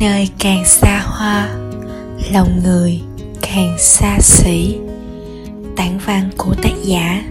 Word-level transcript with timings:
nơi 0.00 0.28
càng 0.38 0.64
xa 0.64 1.02
hoa, 1.06 1.48
lòng 2.32 2.62
người 2.64 3.00
càng 3.40 3.76
xa 3.78 4.18
xỉ. 4.20 4.76
Tản 5.76 5.98
văn 6.06 6.30
của 6.36 6.54
tác 6.62 6.74
giả 6.84 7.22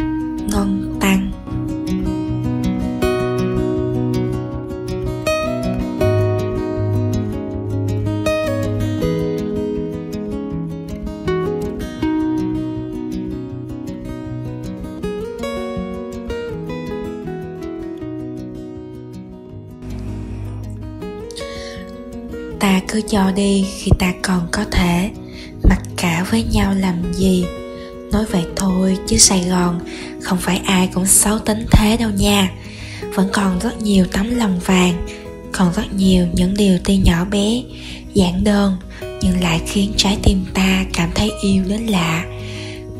ngân 0.47 0.97
tăng. 0.99 1.31
Ta 22.59 22.81
cứ 22.87 23.01
cho 23.09 23.31
đi 23.31 23.65
khi 23.77 23.91
ta 23.99 24.13
còn 24.21 24.47
có 24.51 24.65
thể. 24.71 25.09
Mặc 25.69 25.81
cả 25.97 26.25
với 26.31 26.43
nhau 26.43 26.73
làm 26.73 27.13
gì? 27.13 27.45
Nói 28.11 28.25
vậy 28.31 28.43
thôi, 28.55 28.97
chứ 29.07 29.17
sài 29.17 29.43
gòn 29.49 29.79
không 30.21 30.37
phải 30.41 30.61
ai 30.65 30.89
cũng 30.93 31.05
xấu 31.05 31.39
tính 31.39 31.65
thế 31.71 31.97
đâu 31.97 32.09
nha. 32.09 32.51
Vẫn 33.15 33.29
còn 33.33 33.59
rất 33.59 33.81
nhiều 33.81 34.05
tấm 34.11 34.35
lòng 34.35 34.59
vàng, 34.65 35.07
còn 35.51 35.73
rất 35.73 35.93
nhiều 35.95 36.27
những 36.33 36.53
điều 36.53 36.77
tuy 36.83 36.97
nhỏ 36.97 37.25
bé, 37.25 37.63
giản 38.13 38.43
đơn, 38.43 38.77
nhưng 39.21 39.41
lại 39.41 39.61
khiến 39.67 39.93
trái 39.97 40.17
tim 40.23 40.45
ta 40.53 40.85
cảm 40.93 41.09
thấy 41.15 41.31
yêu 41.41 41.63
đến 41.67 41.81
lạ. 41.81 42.25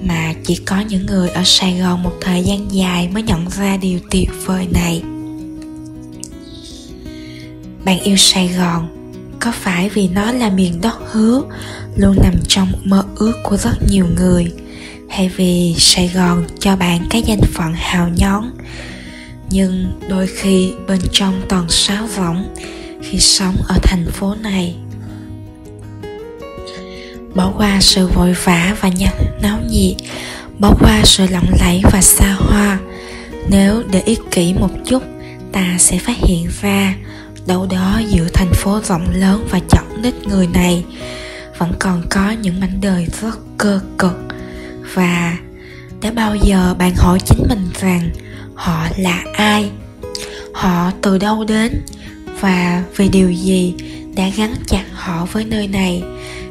Mà 0.01 0.33
chỉ 0.45 0.55
có 0.55 0.79
những 0.89 1.05
người 1.05 1.29
ở 1.29 1.41
sài 1.45 1.77
gòn 1.79 2.03
một 2.03 2.13
thời 2.21 2.43
gian 2.43 2.71
dài 2.71 3.07
mới 3.07 3.23
nhận 3.23 3.49
ra 3.49 3.77
điều 3.77 3.99
tuyệt 4.11 4.29
vời 4.45 4.67
này. 4.71 5.01
Bạn 7.85 7.99
yêu 7.99 8.15
sài 8.17 8.47
gòn 8.47 8.98
có 9.39 9.51
phải 9.51 9.89
vì 9.89 10.07
nó 10.07 10.31
là 10.31 10.49
miền 10.49 10.81
đất 10.81 10.95
hứa, 11.11 11.41
luôn 11.95 12.15
nằm 12.23 12.33
trong 12.47 12.71
mơ 12.83 13.03
ước 13.15 13.33
của 13.43 13.57
rất 13.57 13.75
nhiều 13.89 14.05
người? 14.15 14.51
Hay 15.09 15.29
vì 15.35 15.75
sài 15.77 16.11
gòn 16.15 16.45
cho 16.59 16.75
bạn 16.75 17.07
cái 17.09 17.21
danh 17.21 17.41
phận 17.53 17.73
hào 17.73 18.09
nhón 18.09 18.43
nhưng 19.51 19.99
đôi 20.09 20.27
khi 20.27 20.73
bên 20.87 20.99
trong 21.11 21.41
toàn 21.49 21.69
sáo 21.69 22.07
rỗng 22.15 22.55
khi 23.01 23.19
sống 23.19 23.55
ở 23.67 23.75
thành 23.83 24.05
phố 24.11 24.35
này. 24.35 24.75
Bỏ 27.35 27.53
qua 27.57 27.77
sự 27.81 28.07
vội 28.07 28.35
vã 28.43 28.75
và 28.81 28.89
nhắc 28.89 29.13
náo 29.41 29.59
nhiệt, 29.69 29.95
bỏ 30.59 30.75
qua 30.79 31.01
sự 31.03 31.25
lộng 31.31 31.49
lẫy 31.59 31.81
và 31.91 32.01
xa 32.01 32.35
hoa. 32.39 32.79
Nếu 33.49 33.83
để 33.91 34.01
ý 34.05 34.17
kỹ 34.31 34.53
một 34.53 34.69
chút, 34.85 35.03
ta 35.51 35.75
sẽ 35.77 35.97
phát 35.97 36.17
hiện 36.17 36.47
ra 36.61 36.95
đâu 37.49 37.67
đó 37.71 38.01
giữa 38.09 38.27
thành 38.33 38.53
phố 38.53 38.79
rộng 38.83 39.07
lớn 39.13 39.47
và 39.51 39.59
chọn 39.69 40.01
nít 40.01 40.13
người 40.27 40.47
này, 40.47 40.85
vẫn 41.57 41.71
còn 41.79 42.03
có 42.09 42.31
những 42.31 42.59
mảnh 42.59 42.81
đời 42.81 43.07
rất 43.21 43.39
cơ 43.57 43.79
cực. 43.97 44.19
Và 44.93 45.37
đã 46.01 46.11
bao 46.11 46.35
giờ 46.35 46.75
bạn 46.79 46.95
hỏi 46.95 47.19
chính 47.25 47.43
mình 47.49 47.69
rằng 47.79 48.09
họ 48.55 48.87
là 48.97 49.23
ai? 49.33 49.71
Họ 50.53 50.91
từ 51.01 51.17
đâu 51.17 51.43
đến? 51.43 51.81
Và 52.39 52.83
vì 52.95 53.09
điều 53.09 53.31
gì 53.31 53.75
đã 54.15 54.29
gắn 54.37 54.53
chặt 54.67 54.85
họ 54.93 55.25
với 55.31 55.45
nơi 55.45 55.67
này? 55.67 56.03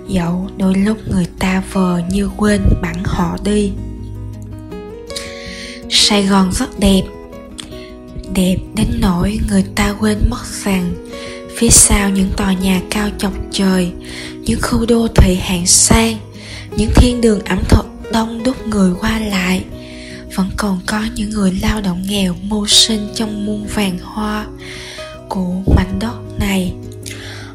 Dẫu 0.09 0.49
đôi 0.57 0.75
lúc 0.75 0.99
người 1.11 1.27
ta 1.39 1.63
vờ 1.73 2.01
như 2.11 2.31
quên 2.37 2.61
bẵng 2.83 3.03
họ 3.05 3.37
đi. 3.45 3.73
Sài 5.91 6.27
gòn 6.27 6.53
rất 6.53 6.81
đẹp 6.81 7.03
đẹp 8.35 8.57
đến 8.77 8.87
nỗi 9.01 9.39
người 9.49 9.65
ta 9.75 9.95
quên 10.01 10.19
mất 10.31 10.45
rằng 10.65 10.95
phía 11.57 11.69
sau 11.71 12.11
những 12.11 12.31
tòa 12.37 12.53
nhà 12.53 12.81
cao 12.91 13.09
chọc 13.19 13.33
trời, 13.51 13.93
những 14.43 14.61
khu 14.63 14.87
đô 14.87 15.09
thị 15.09 15.35
hạng 15.35 15.67
sang, 15.67 16.19
những 16.77 16.91
thiên 16.95 17.21
đường 17.21 17.41
ẩm 17.45 17.59
thực 17.69 17.87
đông 18.13 18.43
đúc 18.43 18.67
người 18.67 18.93
qua 19.01 19.19
lại, 19.19 19.65
vẫn 20.35 20.51
còn 20.57 20.81
có 20.87 21.05
những 21.15 21.31
người 21.31 21.59
lao 21.63 21.81
động 21.81 22.03
nghèo 22.09 22.35
mưu 22.43 22.67
sinh 22.67 23.09
trong 23.15 23.47
muôn 23.47 23.67
vàng 23.75 23.99
hoa 24.03 24.47
của 25.29 25.53
mảnh 25.77 25.99
đất 26.01 26.15
này. 26.39 26.73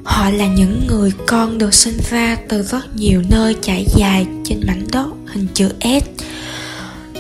Họ 0.03 0.29
là 0.29 0.47
những 0.47 0.87
người 0.87 1.11
con 1.27 1.57
được 1.57 1.73
sinh 1.73 1.97
ra 2.09 2.37
từ 2.49 2.63
rất 2.63 2.95
nhiều 2.95 3.21
nơi 3.29 3.55
trải 3.61 3.85
dài 3.95 4.25
trên 4.45 4.61
mảnh 4.67 4.85
đất 4.91 5.07
hình 5.27 5.47
chữ 5.53 5.69
s, 5.81 6.03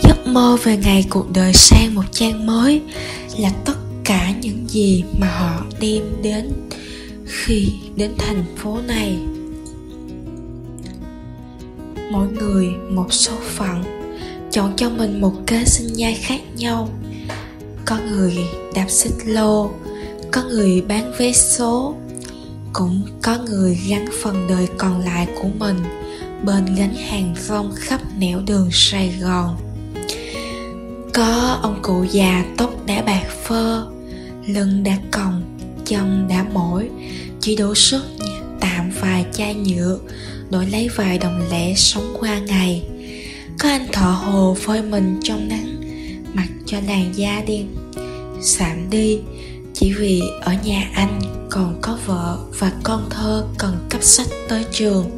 giấc 0.03 0.27
mơ 0.27 0.57
về 0.63 0.77
ngày 0.77 1.05
cuộc 1.09 1.31
đời 1.31 1.53
sang 1.53 1.95
một 1.95 2.03
trang 2.11 2.45
mới 2.45 2.81
là 3.37 3.49
tất 3.65 3.77
cả 4.03 4.33
những 4.41 4.65
gì 4.69 5.03
mà 5.19 5.27
họ 5.27 5.65
đem 5.79 6.03
đến 6.23 6.51
khi 7.25 7.73
đến 7.95 8.11
thành 8.17 8.43
phố 8.57 8.79
này. 8.87 9.17
Mỗi 12.11 12.27
người 12.27 12.67
một 12.89 13.13
số 13.13 13.31
phận, 13.55 13.83
chọn 14.51 14.73
cho 14.75 14.89
mình 14.89 15.21
một 15.21 15.33
kế 15.47 15.65
sinh 15.65 15.93
nhai 15.93 16.13
khác 16.13 16.41
nhau. 16.57 16.89
Có 17.85 17.97
người 18.11 18.37
đạp 18.75 18.89
xích 18.89 19.13
lô, 19.25 19.71
có 20.31 20.43
người 20.43 20.81
bán 20.81 21.13
vé 21.19 21.33
số, 21.33 21.95
cũng 22.73 23.01
có 23.21 23.37
người 23.37 23.79
gắn 23.89 24.05
phần 24.21 24.47
đời 24.49 24.67
còn 24.77 24.99
lại 24.99 25.27
của 25.35 25.49
mình 25.59 25.77
bên 26.43 26.75
gánh 26.77 26.95
hàng 26.95 27.35
rong 27.47 27.71
khắp 27.75 28.01
nẻo 28.17 28.39
đường 28.47 28.69
sài 28.71 29.13
gòn. 29.21 29.57
Có 31.13 31.59
ông 31.61 31.79
cụ 31.81 32.03
già 32.11 32.45
tóc 32.57 32.85
đã 32.85 33.01
bạc 33.01 33.22
phơ 33.43 33.87
lưng 34.47 34.83
đã 34.83 34.97
còng 35.11 35.57
chân 35.85 36.27
đã 36.29 36.45
mỏi. 36.53 36.89
Chỉ 37.39 37.55
đủ 37.55 37.75
sức 37.75 38.03
tạm 38.59 38.91
vài 39.01 39.25
chai 39.33 39.55
nhựa, 39.55 39.99
đổi 40.49 40.65
lấy 40.65 40.89
vài 40.95 41.17
đồng 41.17 41.41
lẻ 41.51 41.73
sống 41.75 42.15
qua 42.19 42.39
ngày. 42.39 42.83
Có 43.59 43.69
anh 43.69 43.87
thợ 43.91 44.11
hồ 44.11 44.57
phơi 44.59 44.81
mình 44.81 45.19
trong 45.23 45.47
nắng, 45.49 45.81
mặc 46.33 46.47
cho 46.65 46.77
làn 46.87 47.11
da 47.15 47.43
đen. 47.47 47.67
Sạm 48.41 48.89
đi, 48.89 49.19
chỉ 49.73 49.93
vì 49.93 50.21
ở 50.41 50.53
nhà 50.63 50.89
anh 50.93 51.19
còn 51.49 51.77
có 51.81 51.97
vợ 52.05 52.37
và 52.59 52.71
con 52.83 53.07
thơ 53.09 53.45
cần 53.57 53.87
cấp 53.89 54.03
sách 54.03 54.27
tới 54.49 54.65
trường. 54.71 55.09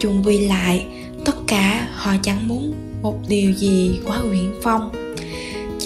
Chung 0.00 0.22
quy 0.26 0.38
lại, 0.38 0.86
tất 1.24 1.36
cả 1.46 1.88
họ 1.94 2.12
chẳng 2.22 2.48
muốn 2.48 2.74
một 3.02 3.18
điều 3.28 3.52
gì 3.52 4.00
quá 4.06 4.20
uyển 4.32 4.54
phong 4.62 5.05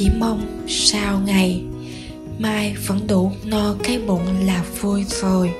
chỉ 0.00 0.09
mong 0.19 0.66
sau 0.69 1.21
ngày 1.27 1.62
mai 2.38 2.77
vẫn 2.87 3.06
đủ 3.06 3.33
no 3.44 3.75
cái 3.84 3.99
bụng 3.99 4.47
là 4.47 4.65
vui 4.81 5.05
rồi. 5.21 5.50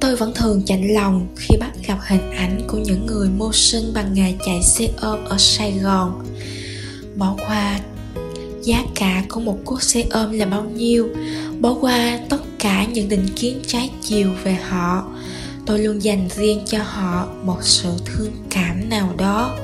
Tôi 0.00 0.16
vẫn 0.16 0.32
thường 0.34 0.62
chạnh 0.66 0.94
lòng 0.94 1.26
khi 1.36 1.56
bắt 1.60 1.70
gặp 1.86 1.98
hình 2.06 2.30
ảnh 2.30 2.60
của 2.68 2.78
những 2.78 3.06
người 3.06 3.28
mưu 3.28 3.52
sinh 3.52 3.84
bằng 3.94 4.14
nghề 4.14 4.34
chạy 4.46 4.62
xe 4.62 4.88
ôm 5.00 5.24
ở 5.24 5.38
sài 5.38 5.72
gòn. 5.72 6.24
Bỏ 7.16 7.36
qua 7.38 7.80
giá 8.62 8.84
cả 8.94 9.24
của 9.28 9.40
một 9.40 9.58
cuốc 9.64 9.82
xe 9.82 10.04
ôm 10.10 10.32
là 10.32 10.46
bao 10.46 10.64
nhiêu, 10.64 11.08
bỏ 11.60 11.76
qua 11.80 12.18
tất 12.28 12.42
cả 12.58 12.84
những 12.84 13.08
định 13.08 13.26
kiến 13.36 13.60
trái 13.66 13.90
chiều 14.02 14.30
về 14.44 14.54
họ, 14.54 15.04
tôi 15.66 15.78
luôn 15.78 16.02
dành 16.02 16.28
riêng 16.36 16.62
cho 16.66 16.78
họ 16.82 17.28
một 17.44 17.58
sự 17.62 17.90
thương 18.04 18.32
cảm 18.50 18.88
nào 18.88 19.14
đó 19.18 19.56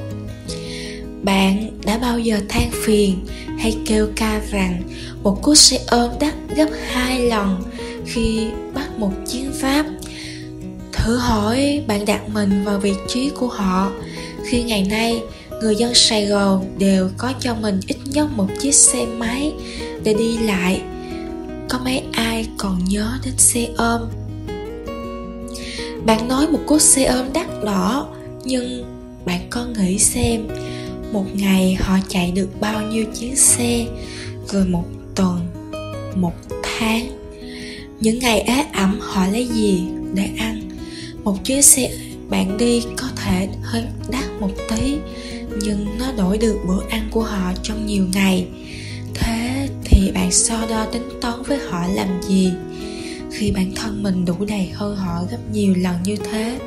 bạn 1.22 1.70
đã 1.84 1.98
bao 1.98 2.18
giờ 2.18 2.40
than 2.48 2.70
phiền 2.84 3.26
hay 3.58 3.76
kêu 3.86 4.08
ca 4.16 4.40
rằng 4.50 4.82
một 5.22 5.42
cú 5.42 5.54
xe 5.54 5.78
ôm 5.88 6.10
đắt 6.20 6.34
gấp 6.56 6.68
hai 6.86 7.20
lần 7.20 7.62
khi 8.06 8.46
bắt 8.74 8.98
một 8.98 9.12
chuyến 9.32 9.52
pháp? 9.52 9.86
Thử 10.92 11.16
hỏi 11.16 11.82
bạn 11.86 12.04
đặt 12.04 12.28
mình 12.28 12.64
vào 12.64 12.78
vị 12.78 12.92
trí 13.08 13.30
của 13.30 13.48
họ. 13.48 13.92
Khi 14.44 14.62
ngày 14.62 14.86
nay, 14.90 15.22
người 15.62 15.76
dân 15.76 15.94
sài 15.94 16.26
gòn 16.26 16.74
đều 16.78 17.10
có 17.18 17.32
cho 17.40 17.54
mình 17.54 17.80
ít 17.86 17.96
nhất 18.04 18.28
một 18.36 18.46
chiếc 18.60 18.74
xe 18.74 19.06
máy 19.06 19.52
để 20.04 20.14
đi 20.14 20.38
lại. 20.38 20.80
Có 21.68 21.78
mấy 21.84 22.02
ai 22.12 22.48
còn 22.58 22.84
nhớ 22.84 23.12
đến 23.24 23.34
xe 23.36 23.66
ôm? 23.76 24.00
Bạn 26.06 26.28
nói 26.28 26.46
một 26.46 26.60
cú 26.66 26.78
xe 26.78 27.04
ôm 27.04 27.26
đắt 27.32 27.46
đỏ, 27.64 28.08
nhưng 28.44 28.84
bạn 29.24 29.40
có 29.50 29.66
nghĩ 29.66 29.98
xem 29.98 30.48
một 31.12 31.24
ngày 31.34 31.74
họ 31.74 31.98
chạy 32.08 32.30
được 32.30 32.60
bao 32.60 32.82
nhiêu 32.82 33.04
chuyến 33.20 33.36
xe, 33.36 33.86
rồi 34.46 34.64
một 34.64 34.84
tuần, 35.14 35.46
một 36.14 36.34
tháng. 36.62 37.10
Những 38.00 38.18
ngày 38.18 38.40
ế 38.40 38.64
ẩm 38.72 38.98
họ 39.00 39.26
lấy 39.26 39.46
gì 39.46 39.82
để 40.14 40.28
ăn? 40.38 40.70
Một 41.24 41.44
chuyến 41.44 41.62
xe 41.62 41.90
bạn 42.28 42.56
đi 42.58 42.82
có 42.96 43.08
thể 43.16 43.48
hơi 43.62 43.84
đắt 44.10 44.24
một 44.40 44.50
tí, 44.68 44.96
nhưng 45.62 45.98
nó 45.98 46.12
đổi 46.12 46.38
được 46.38 46.58
bữa 46.68 46.82
ăn 46.88 47.08
của 47.10 47.22
họ 47.22 47.52
trong 47.62 47.86
nhiều 47.86 48.06
ngày. 48.12 48.46
Thế 49.14 49.68
thì 49.84 50.10
bạn 50.10 50.32
so 50.32 50.66
đo 50.70 50.86
tính 50.86 51.08
toán 51.20 51.42
với 51.42 51.58
họ 51.58 51.86
làm 51.94 52.22
gì? 52.22 52.52
Khi 53.32 53.50
bản 53.50 53.72
thân 53.74 54.02
mình 54.02 54.24
đủ 54.24 54.34
đầy 54.48 54.68
hơn 54.72 54.96
họ 54.96 55.24
gấp 55.30 55.38
nhiều 55.52 55.74
lần 55.76 55.96
như 56.04 56.16
thế, 56.16 56.58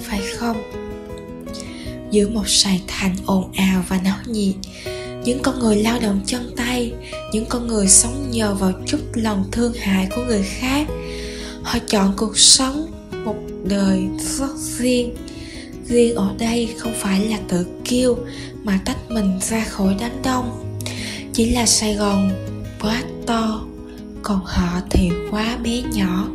phải 0.00 0.20
không? 0.36 0.56
Giữa 2.16 2.28
một 2.28 2.48
sài 2.48 2.82
thành 2.86 3.16
ồn 3.26 3.52
ào 3.52 3.84
và 3.88 4.00
náo 4.04 4.18
nhiệt. 4.26 4.54
Những 5.24 5.38
con 5.42 5.58
người 5.58 5.76
lao 5.76 5.98
động 6.00 6.20
chân 6.26 6.52
tay, 6.56 6.92
những 7.32 7.46
con 7.48 7.66
người 7.66 7.88
sống 7.88 8.30
nhờ 8.30 8.54
vào 8.54 8.72
chút 8.86 8.98
lòng 9.14 9.44
thương 9.52 9.72
hại 9.72 10.08
của 10.16 10.24
người 10.24 10.42
khác. 10.42 10.86
Họ 11.62 11.78
chọn 11.88 12.14
cuộc 12.16 12.38
sống 12.38 12.86
một 13.24 13.36
đời 13.64 14.02
rất 14.18 14.56
riêng. 14.56 15.16
Riêng 15.88 16.14
ở 16.14 16.34
đây 16.38 16.68
không 16.78 16.94
phải 17.00 17.24
là 17.24 17.38
tự 17.48 17.66
kiêu 17.84 18.18
mà 18.64 18.80
tách 18.84 19.10
mình 19.10 19.38
ra 19.50 19.64
khỏi 19.64 19.96
đám 20.00 20.22
đông. 20.24 20.78
Chỉ 21.32 21.50
là 21.50 21.66
sài 21.66 21.94
gòn 21.94 22.30
quá 22.80 23.02
to, 23.26 23.64
còn 24.22 24.40
họ 24.44 24.80
thì 24.90 25.10
quá 25.30 25.58
bé 25.64 25.82
nhỏ. 25.92 26.28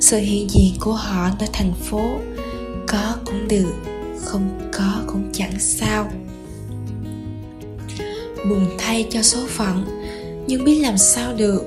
Sự 0.00 0.18
hiện 0.18 0.50
diện 0.50 0.74
của 0.80 0.92
họ 0.92 1.30
nơi 1.40 1.48
thành 1.52 1.72
phố 1.90 2.18
có 2.86 3.16
cũng 3.26 3.48
được 3.48 3.97
không 4.24 4.70
có, 4.72 5.02
cũng 5.06 5.30
chẳng 5.32 5.52
sao. 5.58 6.10
Buồn 8.48 8.66
thay 8.78 9.06
cho 9.10 9.22
số 9.22 9.38
phận, 9.48 9.84
nhưng 10.46 10.64
biết 10.64 10.78
làm 10.80 10.98
sao 10.98 11.32
được. 11.34 11.62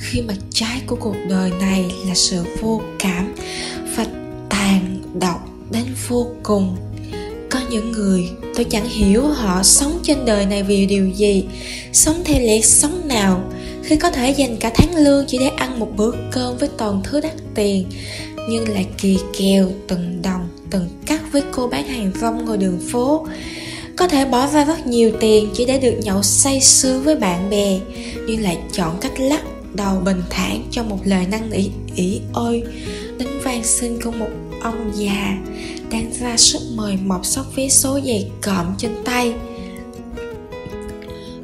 Khi 0.00 0.22
mặt 0.22 0.36
trái 0.50 0.82
của 0.86 0.96
cuộc 0.96 1.16
đời 1.28 1.50
này 1.60 1.84
là 2.06 2.14
sự 2.14 2.44
vô 2.60 2.80
cảm 2.98 3.34
và 3.96 4.06
tàn 4.50 5.02
độc 5.20 5.48
đến 5.70 5.84
vô 6.08 6.26
cùng, 6.42 6.76
có 7.50 7.60
những 7.70 7.92
người 7.92 8.28
tôi 8.54 8.64
chẳng 8.64 8.88
hiểu 8.88 9.26
họ 9.26 9.62
sống 9.62 9.98
trên 10.02 10.24
đời 10.24 10.46
này 10.46 10.62
vì 10.62 10.86
điều 10.86 11.08
gì, 11.08 11.44
sống 11.92 12.22
theo 12.24 12.40
lẽ 12.40 12.60
sống 12.60 13.08
nào. 13.08 13.52
Khi 13.82 13.96
có 13.96 14.10
thể 14.10 14.30
dành 14.30 14.56
cả 14.56 14.70
tháng 14.74 14.96
lương 14.96 15.24
chỉ 15.28 15.38
để 15.38 15.48
ăn 15.48 15.80
một 15.80 15.88
bữa 15.96 16.10
cơm 16.32 16.58
với 16.58 16.68
toàn 16.78 17.00
thứ 17.04 17.20
đắt 17.20 17.32
tiền, 17.54 17.86
nhưng 18.50 18.68
lại 18.68 18.86
kỳ 18.98 19.18
kèo 19.38 19.70
từng 19.88 20.22
đồng 20.22 20.43
từng 20.74 20.88
cắt 21.06 21.32
với 21.32 21.42
cô 21.52 21.68
bán 21.68 21.88
hàng 21.88 22.12
rong 22.20 22.44
ngồi 22.44 22.58
đường 22.58 22.80
phố. 22.90 23.26
Có 23.96 24.08
thể 24.08 24.24
bỏ 24.24 24.46
ra 24.46 24.64
rất 24.64 24.86
nhiều 24.86 25.12
tiền 25.20 25.50
chỉ 25.54 25.64
để 25.64 25.78
được 25.78 25.94
nhậu 26.02 26.22
say 26.22 26.60
sưa 26.60 26.98
với 26.98 27.16
bạn 27.16 27.50
bè, 27.50 27.80
nhưng 28.26 28.42
lại 28.42 28.58
chọn 28.72 28.96
cách 29.00 29.20
lắc 29.20 29.42
đầu 29.74 30.00
bình 30.04 30.22
thản 30.30 30.62
cho 30.70 30.82
một 30.82 30.98
lời 31.04 31.26
năn 31.30 31.50
nỉ, 31.50 31.70
ỉ 31.96 32.20
ôi. 32.32 32.62
Đến 33.18 33.28
van 33.42 33.64
xin 33.64 34.02
của 34.02 34.10
một 34.10 34.28
ông 34.62 34.90
già 34.94 35.38
đang 35.90 36.10
ra 36.20 36.36
sức 36.36 36.60
mời 36.74 36.98
mọc 37.04 37.26
sóc 37.26 37.46
vé 37.56 37.68
số 37.68 38.00
dày 38.06 38.30
cộm 38.42 38.66
trên 38.78 38.92
tay. 39.04 39.34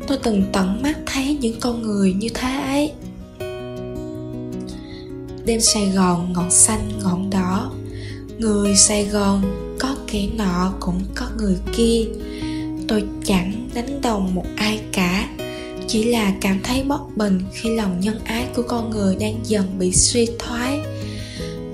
Tôi 0.06 0.18
từng 0.22 0.44
tận 0.52 0.82
mắt 0.82 0.98
thấy 1.06 1.38
những 1.40 1.60
con 1.60 1.82
người 1.82 2.12
như 2.12 2.28
thế 2.34 2.60
ấy. 2.66 2.92
Đêm 5.44 5.60
sài 5.60 5.90
gòn 5.94 6.32
ngọn 6.32 6.50
xanh, 6.50 6.90
ngọn 7.02 7.30
đỏ 7.30 7.70
người 8.40 8.76
sài 8.76 9.04
gòn 9.04 9.42
có 9.78 9.96
kẻ 10.06 10.28
nọ 10.36 10.72
cũng 10.80 11.00
có 11.14 11.26
người 11.38 11.56
kia. 11.76 12.04
Tôi 12.88 13.04
chẳng 13.24 13.68
đánh 13.74 14.00
đồng 14.02 14.34
một 14.34 14.44
ai 14.56 14.80
cả. 14.92 15.28
Chỉ 15.88 16.04
là 16.04 16.32
cảm 16.40 16.60
thấy 16.62 16.82
bất 16.82 17.16
bình 17.16 17.40
khi 17.52 17.76
lòng 17.76 18.00
nhân 18.00 18.18
ái 18.24 18.46
của 18.54 18.62
con 18.62 18.90
người 18.90 19.16
đang 19.20 19.40
dần 19.44 19.78
bị 19.78 19.92
suy 19.92 20.26
thoái. 20.38 20.80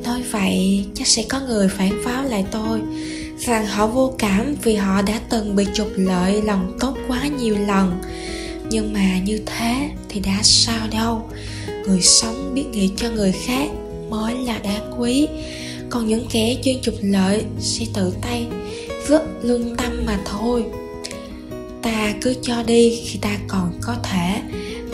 Nói 0.04 0.22
vậy, 0.30 0.84
chắc 0.94 1.06
sẽ 1.06 1.24
có 1.28 1.40
người 1.40 1.68
phản 1.68 2.02
pháo 2.04 2.24
lại 2.24 2.44
tôi, 2.50 2.80
rằng 3.38 3.66
họ 3.66 3.86
vô 3.86 4.14
cảm 4.18 4.54
vì 4.62 4.74
họ 4.74 5.02
đã 5.02 5.20
từng 5.30 5.56
bị 5.56 5.66
trục 5.74 5.88
lợi 5.96 6.42
lòng 6.42 6.76
tốt 6.80 6.96
quá 7.08 7.28
nhiều 7.40 7.56
lần. 7.66 8.00
Nhưng 8.70 8.92
mà 8.92 9.18
như 9.18 9.40
thế 9.46 9.90
thì 10.08 10.20
đã 10.20 10.38
sao 10.42 10.88
đâu? 10.92 11.30
Người 11.86 12.02
sống 12.02 12.54
biết 12.54 12.64
nghĩ 12.72 12.90
cho 12.96 13.10
người 13.10 13.32
khác 13.32 13.70
mới 14.10 14.34
là 14.34 14.58
đáng 14.58 14.92
quý 14.98 15.28
còn 15.90 16.06
những 16.06 16.26
kẻ 16.30 16.56
chuyên 16.64 16.80
trục 16.82 16.94
lợi 17.00 17.44
sẽ 17.60 17.86
tự 17.94 18.12
tay 18.22 18.46
vứt 19.08 19.22
lương 19.42 19.76
tâm 19.76 20.02
mà 20.06 20.18
thôi. 20.24 20.64
Ta 21.82 22.14
cứ 22.22 22.34
cho 22.42 22.62
đi 22.62 23.00
khi 23.04 23.18
ta 23.18 23.38
còn 23.48 23.72
có 23.80 23.94
thể. 24.02 24.40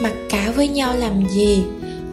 Mặc 0.03 0.13
cả 0.29 0.53
với 0.57 0.69
nhau 0.69 0.97
làm 0.97 1.29
gì? 1.29 1.63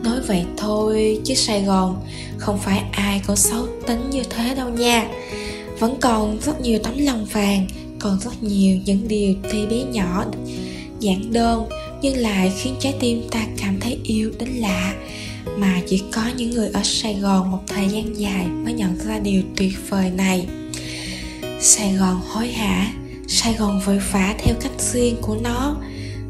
Nói 0.03 0.19
vậy 0.27 0.43
thôi 0.57 1.19
chứ 1.23 1.33
sài 1.33 1.63
gòn 1.63 2.01
không 2.37 2.57
phải 2.57 2.83
ai 2.91 3.21
có 3.27 3.35
xấu 3.35 3.67
tính 3.87 4.09
như 4.09 4.23
thế 4.29 4.55
đâu 4.55 4.69
nha. 4.69 5.07
Vẫn 5.79 5.97
còn 6.01 6.39
rất 6.45 6.61
nhiều 6.61 6.79
tấm 6.83 6.93
lòng 6.97 7.25
vàng, 7.25 7.67
còn 7.99 8.19
rất 8.19 8.43
nhiều 8.43 8.77
những 8.85 9.07
điều 9.07 9.33
tuy 9.51 9.65
bé 9.65 9.83
nhỏ 9.91 10.25
giản 10.99 11.33
đơn, 11.33 11.65
nhưng 12.01 12.17
lại 12.17 12.51
khiến 12.57 12.75
trái 12.79 12.93
tim 12.99 13.21
ta 13.31 13.45
cảm 13.57 13.79
thấy 13.79 13.99
yêu 14.03 14.31
đến 14.39 14.49
lạ 14.49 14.93
mà 15.57 15.81
chỉ 15.87 16.03
có 16.11 16.21
những 16.35 16.49
người 16.49 16.69
ở 16.73 16.81
sài 16.83 17.13
gòn 17.13 17.51
một 17.51 17.59
thời 17.67 17.87
gian 17.87 18.19
dài 18.19 18.47
mới 18.47 18.73
nhận 18.73 18.97
ra 19.07 19.19
điều 19.19 19.41
tuyệt 19.57 19.89
vời 19.89 20.11
này. 20.11 20.47
Sài 21.61 21.93
gòn 21.93 22.21
hối 22.27 22.47
hả, 22.47 22.93
sài 23.27 23.53
gòn 23.53 23.81
vội 23.85 23.99
vã 24.11 24.35
theo 24.37 24.55
cách 24.61 24.81
riêng 24.81 25.15
của 25.21 25.37
nó. 25.43 25.75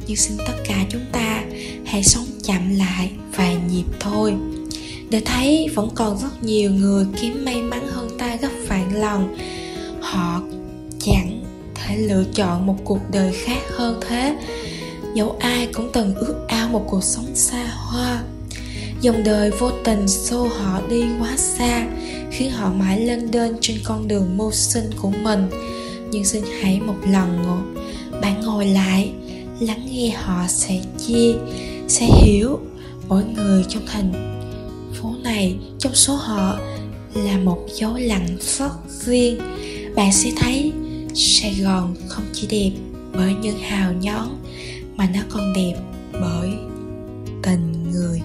Nhưng 0.07 0.17
xin 0.17 0.37
tất 0.37 0.53
cả 0.67 0.85
chúng 0.89 1.05
ta 1.11 1.43
hãy 1.85 2.03
sống 2.03 2.25
chậm 2.43 2.75
lại 2.75 3.11
vài 3.35 3.57
nhịp 3.71 3.85
thôi. 3.99 4.33
Để 5.09 5.21
thấy 5.25 5.67
vẫn 5.75 5.89
còn 5.95 6.17
rất 6.17 6.43
nhiều 6.43 6.71
người 6.71 7.05
kiếm 7.21 7.45
may 7.45 7.61
mắn 7.61 7.87
hơn 7.87 8.09
ta 8.19 8.35
gấp 8.35 8.51
vạn 8.67 8.95
lần. 8.95 9.37
Họ 10.01 10.41
chẳng 10.99 11.43
thể 11.75 11.97
lựa 11.97 12.23
chọn 12.35 12.65
một 12.65 12.75
cuộc 12.83 12.99
đời 13.11 13.33
khác 13.33 13.61
hơn 13.69 13.99
thế. 14.07 14.37
Dẫu 15.15 15.35
ai 15.39 15.67
cũng 15.73 15.89
từng 15.93 16.15
ước 16.15 16.45
ao 16.47 16.69
một 16.69 16.85
cuộc 16.87 17.03
sống 17.03 17.35
xa 17.35 17.67
hoa 17.75 18.23
dòng 19.01 19.23
đời 19.23 19.51
vô 19.59 19.71
tình 19.83 20.07
xô 20.07 20.47
họ 20.47 20.81
đi 20.89 21.03
quá 21.19 21.37
xa, 21.37 21.87
khiến 22.31 22.51
họ 22.51 22.73
mãi 22.73 23.05
lên 23.05 23.31
đên 23.31 23.55
trên 23.61 23.77
con 23.83 24.07
đường 24.07 24.37
mưu 24.37 24.51
sinh 24.51 24.89
của 25.01 25.09
mình. 25.09 25.49
Nhưng 26.11 26.25
xin 26.25 26.43
hãy 26.61 26.79
một 26.79 26.97
lần 27.11 27.41
ngồi, 27.43 27.83
bạn 28.21 28.41
ngồi 28.41 28.65
lại, 28.65 29.11
lắng 29.59 29.87
nghe 29.91 30.09
họ 30.09 30.45
sẽ 30.47 30.81
chia, 30.97 31.33
sẽ 31.87 32.05
hiểu 32.05 32.59
mỗi 33.07 33.23
người 33.35 33.65
trong 33.69 33.83
thành 33.87 34.39
phố 34.93 35.13
này. 35.23 35.55
Trong 35.79 35.95
số 35.95 36.15
họ 36.15 36.59
là 37.13 37.37
một 37.37 37.59
dấu 37.73 37.93
lặng 37.97 38.27
rất 38.39 38.71
riêng 38.89 39.39
bạn 39.95 40.11
sẽ 40.13 40.31
thấy 40.37 40.73
sài 41.15 41.55
gòn 41.63 41.95
không 42.07 42.25
chỉ 42.33 42.47
đẹp 42.47 42.71
bởi 43.13 43.33
những 43.41 43.59
hào 43.59 43.93
nhón 43.93 44.27
mà 44.95 45.09
nó 45.13 45.19
còn 45.29 45.53
đẹp 45.53 45.73
bởi 46.13 46.49
tình 47.43 47.91
người. 47.91 48.21